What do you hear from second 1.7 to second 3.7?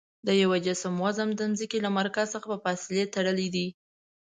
له مرکز څخه په فاصلې تړلی دی.